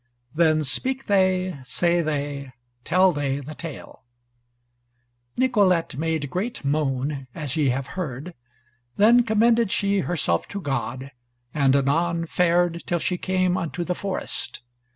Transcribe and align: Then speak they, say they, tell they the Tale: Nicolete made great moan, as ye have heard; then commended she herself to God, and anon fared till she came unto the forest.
Then 0.33 0.63
speak 0.63 1.05
they, 1.05 1.59
say 1.63 2.01
they, 2.01 2.53
tell 2.83 3.11
they 3.11 3.39
the 3.39 3.53
Tale: 3.53 4.01
Nicolete 5.37 5.95
made 5.95 6.27
great 6.31 6.65
moan, 6.65 7.27
as 7.35 7.55
ye 7.55 7.69
have 7.69 7.85
heard; 7.93 8.33
then 8.97 9.21
commended 9.21 9.69
she 9.71 9.99
herself 9.99 10.47
to 10.47 10.59
God, 10.59 11.11
and 11.53 11.75
anon 11.75 12.25
fared 12.25 12.81
till 12.87 12.97
she 12.97 13.19
came 13.19 13.55
unto 13.55 13.83
the 13.83 13.93
forest. 13.93 14.63